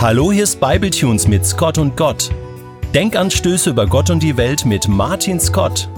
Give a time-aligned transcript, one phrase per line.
[0.00, 2.30] Hallo, hier ist Bibletunes mit Scott und Gott.
[2.94, 5.90] Denkanstöße über Gott und die Welt mit Martin Scott.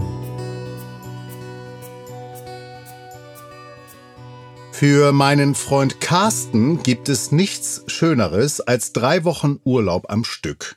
[4.73, 10.75] Für meinen Freund Carsten gibt es nichts Schöneres als drei Wochen Urlaub am Stück,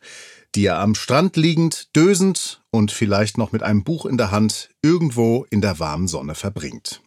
[0.54, 4.70] die er am Strand liegend, dösend und vielleicht noch mit einem Buch in der Hand
[4.84, 7.02] irgendwo in der warmen Sonne verbringt.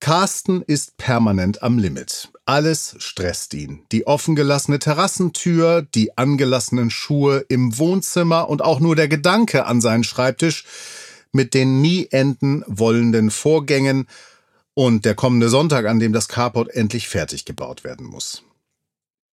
[0.00, 2.28] Carsten ist permanent am Limit.
[2.44, 3.82] Alles stresst ihn.
[3.92, 10.04] Die offengelassene Terrassentür, die angelassenen Schuhe im Wohnzimmer und auch nur der Gedanke an seinen
[10.04, 10.64] Schreibtisch
[11.32, 14.06] mit den nie enden wollenden Vorgängen
[14.74, 18.42] und der kommende Sonntag, an dem das Carport endlich fertig gebaut werden muss.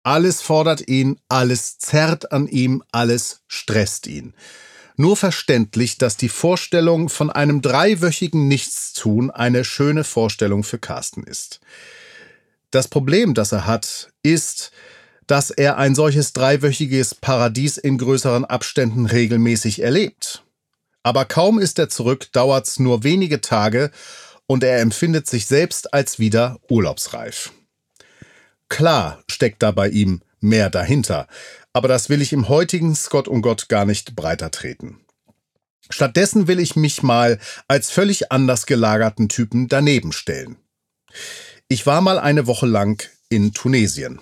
[0.04, 4.34] Alles fordert ihn, alles zerrt an ihm, alles stresst ihn
[4.96, 11.60] nur verständlich, dass die Vorstellung von einem dreiwöchigen Nichtstun eine schöne Vorstellung für Carsten ist.
[12.72, 14.72] Das Problem, das er hat, ist,
[15.28, 20.44] dass er ein solches dreiwöchiges Paradies in größeren Abständen regelmäßig erlebt.
[21.04, 23.92] Aber kaum ist er zurück, dauert's nur wenige Tage
[24.48, 27.52] und er empfindet sich selbst als wieder urlaubsreif.
[28.70, 31.28] Klar steckt da bei ihm mehr dahinter,
[31.74, 35.02] aber das will ich im heutigen Scott und Gott gar nicht breiter treten.
[35.90, 40.58] Stattdessen will ich mich mal als völlig anders gelagerten Typen daneben stellen.
[41.68, 44.20] Ich war mal eine Woche lang in Tunesien.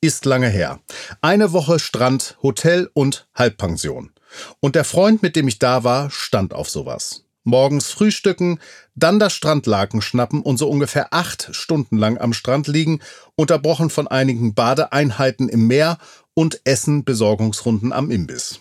[0.00, 0.80] Ist lange her.
[1.22, 4.12] Eine Woche Strand, Hotel und Halbpension.
[4.60, 7.24] Und der Freund, mit dem ich da war, stand auf sowas.
[7.44, 8.60] Morgens frühstücken,
[8.94, 13.00] dann das Strandlaken schnappen und so ungefähr acht Stunden lang am Strand liegen,
[13.36, 15.98] unterbrochen von einigen Badeeinheiten im Meer
[16.38, 18.60] und Essen-Besorgungsrunden am Imbiss.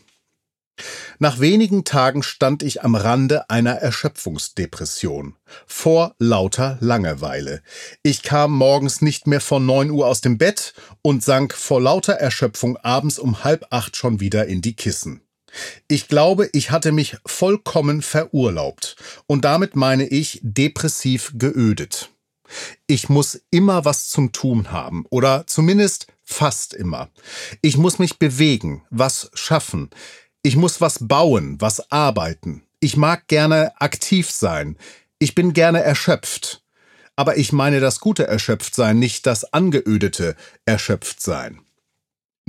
[1.19, 5.35] Nach wenigen Tagen stand ich am Rande einer Erschöpfungsdepression.
[5.67, 7.61] Vor lauter Langeweile.
[8.01, 12.13] Ich kam morgens nicht mehr vor neun Uhr aus dem Bett und sank vor lauter
[12.13, 15.21] Erschöpfung abends um halb acht schon wieder in die Kissen.
[15.87, 18.95] Ich glaube, ich hatte mich vollkommen verurlaubt.
[19.27, 22.09] Und damit meine ich depressiv geödet.
[22.87, 27.09] Ich muss immer was zum Tun haben oder zumindest fast immer.
[27.61, 29.89] Ich muss mich bewegen, was schaffen.
[30.43, 32.63] Ich muss was bauen, was arbeiten.
[32.79, 34.77] Ich mag gerne aktiv sein.
[35.19, 36.63] Ich bin gerne erschöpft.
[37.15, 41.61] Aber ich meine das gute Erschöpftsein, nicht das angeödete Erschöpftsein.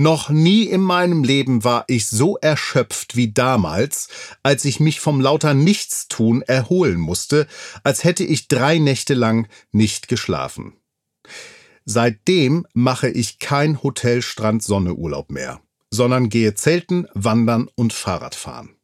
[0.00, 4.06] Noch nie in meinem Leben war ich so erschöpft wie damals,
[4.44, 7.48] als ich mich vom lauter Nichtstun erholen musste,
[7.82, 10.74] als hätte ich drei Nächte lang nicht geschlafen.
[11.84, 15.60] Seitdem mache ich kein Hotel-Strand-Sonne-Urlaub mehr,
[15.90, 18.76] sondern gehe zelten, wandern und Fahrradfahren.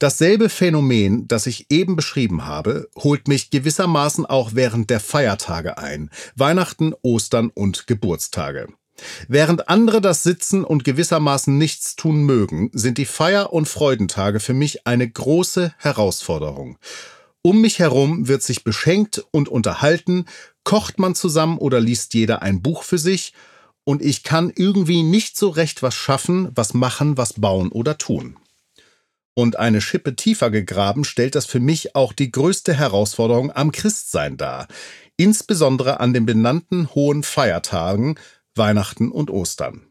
[0.00, 6.10] Dasselbe Phänomen, das ich eben beschrieben habe, holt mich gewissermaßen auch während der Feiertage ein,
[6.34, 8.66] Weihnachten, Ostern und Geburtstage.
[9.28, 14.54] Während andere das Sitzen und gewissermaßen nichts tun mögen, sind die Feier- und Freudentage für
[14.54, 16.78] mich eine große Herausforderung.
[17.42, 20.26] Um mich herum wird sich beschenkt und unterhalten,
[20.64, 23.34] kocht man zusammen oder liest jeder ein Buch für sich,
[23.84, 28.38] und ich kann irgendwie nicht so recht was schaffen, was machen, was bauen oder tun.
[29.34, 34.36] Und eine Schippe tiefer gegraben stellt das für mich auch die größte Herausforderung am Christsein
[34.36, 34.68] dar,
[35.16, 38.14] insbesondere an den benannten hohen Feiertagen,
[38.56, 39.86] Weihnachten und Ostern.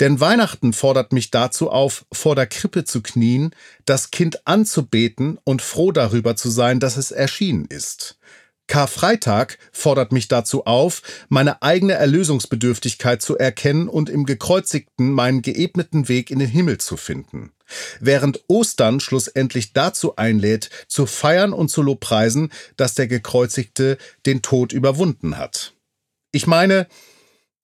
[0.00, 3.54] Denn Weihnachten fordert mich dazu auf, vor der Krippe zu knien,
[3.84, 8.18] das Kind anzubeten und froh darüber zu sein, dass es erschienen ist.
[8.66, 16.08] Karfreitag fordert mich dazu auf, meine eigene Erlösungsbedürftigkeit zu erkennen und im Gekreuzigten meinen geebneten
[16.08, 17.52] Weg in den Himmel zu finden.
[18.00, 24.72] Während Ostern schlussendlich dazu einlädt, zu feiern und zu lobpreisen, dass der Gekreuzigte den Tod
[24.72, 25.74] überwunden hat.
[26.32, 26.88] Ich meine,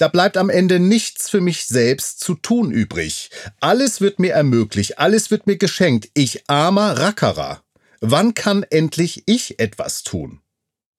[0.00, 3.30] da bleibt am Ende nichts für mich selbst zu tun übrig.
[3.60, 6.08] Alles wird mir ermöglicht, alles wird mir geschenkt.
[6.14, 7.62] Ich armer Rackerer.
[8.00, 10.40] Wann kann endlich ich etwas tun?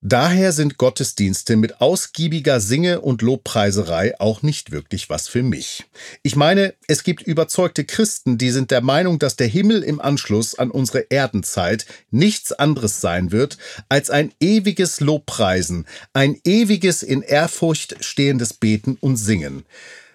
[0.04, 5.86] Daher sind Gottesdienste mit ausgiebiger Singe- und Lobpreiserei auch nicht wirklich was für mich.
[6.24, 10.56] Ich meine, es gibt überzeugte Christen, die sind der Meinung, dass der Himmel im Anschluss
[10.56, 13.60] an unsere Erdenzeit nichts anderes sein wird
[13.90, 19.66] als ein ewiges Lobpreisen, ein ewiges in Ehrfurcht stehendes Beten und Singen.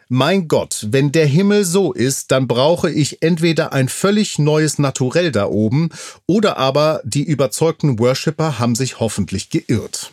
[0.09, 5.33] Mein Gott, wenn der Himmel so ist, dann brauche ich entweder ein völlig neues Naturell
[5.33, 5.91] da oben
[6.27, 10.13] oder aber die überzeugten Worshipper haben sich hoffentlich geirrt.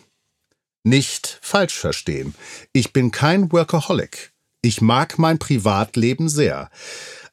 [0.82, 2.34] Nicht falsch verstehen.
[2.72, 4.32] Ich bin kein Workaholic.
[4.62, 6.70] Ich mag mein Privatleben sehr.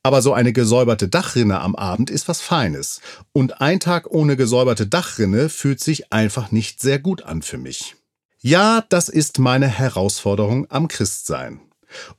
[0.03, 3.01] Aber so eine gesäuberte Dachrinne am Abend ist was Feines.
[3.33, 7.95] Und ein Tag ohne gesäuberte Dachrinne fühlt sich einfach nicht sehr gut an für mich.
[8.39, 11.59] Ja, das ist meine Herausforderung am Christsein.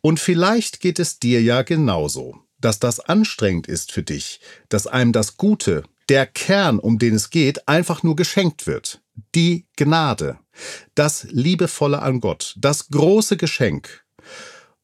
[0.01, 5.13] Und vielleicht geht es dir ja genauso, dass das anstrengend ist für dich, dass einem
[5.13, 9.01] das Gute, der Kern, um den es geht, einfach nur geschenkt wird.
[9.35, 10.39] Die Gnade,
[10.95, 14.05] das Liebevolle an Gott, das große Geschenk.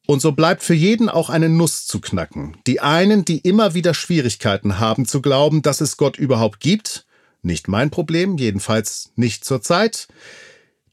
[0.05, 2.57] Und so bleibt für jeden auch eine Nuss zu knacken.
[2.65, 7.05] Die einen, die immer wieder Schwierigkeiten haben zu glauben, dass es Gott überhaupt gibt,
[7.41, 10.07] nicht mein Problem, jedenfalls nicht zur Zeit.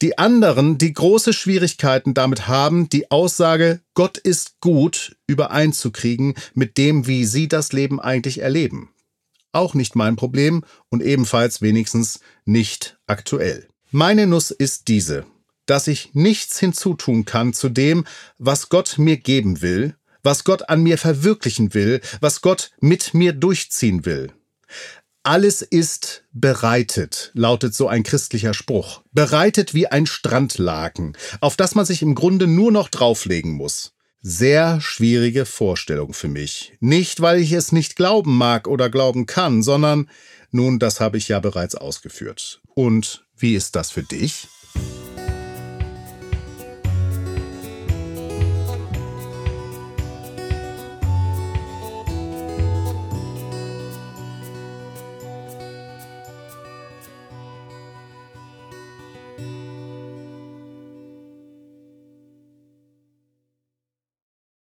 [0.01, 7.07] Die anderen, die große Schwierigkeiten damit haben, die Aussage Gott ist gut übereinzukriegen mit dem,
[7.07, 8.89] wie sie das Leben eigentlich erleben.
[9.53, 13.67] Auch nicht mein Problem und ebenfalls wenigstens nicht aktuell.
[13.89, 15.25] Meine Nuss ist diese,
[15.65, 18.05] dass ich nichts hinzutun kann zu dem,
[18.37, 23.33] was Gott mir geben will, was Gott an mir verwirklichen will, was Gott mit mir
[23.33, 24.31] durchziehen will.
[25.27, 29.01] Alles ist bereitet, lautet so ein christlicher Spruch.
[29.11, 33.91] Bereitet wie ein Strandlaken, auf das man sich im Grunde nur noch drauflegen muss.
[34.21, 36.77] Sehr schwierige Vorstellung für mich.
[36.79, 40.09] Nicht, weil ich es nicht glauben mag oder glauben kann, sondern,
[40.51, 42.61] nun, das habe ich ja bereits ausgeführt.
[42.73, 44.47] Und wie ist das für dich?